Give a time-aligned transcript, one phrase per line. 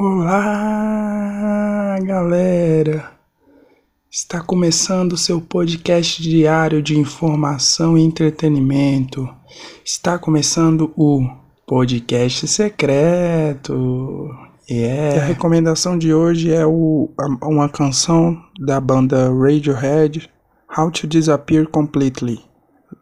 [0.00, 3.10] Olá, galera!
[4.08, 9.28] Está começando o seu podcast diário de informação e entretenimento.
[9.84, 11.28] Está começando o
[11.66, 14.28] podcast secreto.
[14.70, 15.16] Yeah.
[15.16, 17.10] E a recomendação de hoje é o,
[17.42, 20.30] uma canção da banda Radiohead,
[20.78, 22.40] How to Disappear Completely.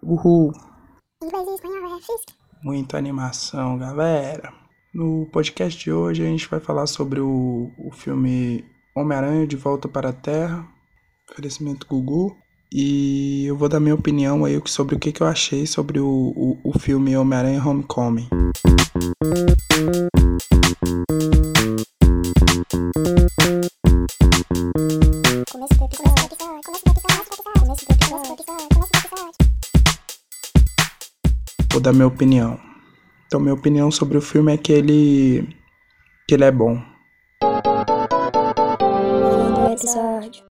[0.03, 0.51] Uhul!
[2.63, 4.66] Muita animação, galera.
[4.97, 8.65] No podcast de hoje a gente vai falar sobre o, o filme
[8.97, 10.67] Homem-Aranha de Volta para a Terra,
[11.31, 12.35] oferecimento Gugu.
[12.73, 16.33] E eu vou dar minha opinião aí sobre o que, que eu achei sobre o,
[16.35, 18.27] o, o filme Homem-Aranha Homecoming.
[31.71, 32.76] Vou dar minha opinião.
[33.27, 35.49] Então, minha opinião sobre o filme é que ele.
[36.29, 36.81] que ele é bom.
[39.73, 40.45] Episódio.